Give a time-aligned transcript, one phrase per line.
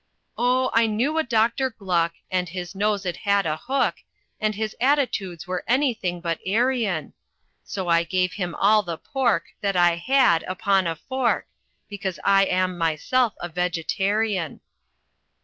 [0.35, 3.97] "Oh I knew a Doctor Gluck, And his nose it had a hook,
[4.39, 7.13] And his attitudes were anything but Aryan;
[7.63, 11.45] So I gave him all the pork That I had, upon a fork;
[11.87, 14.61] Because I am myself a Vegetarian."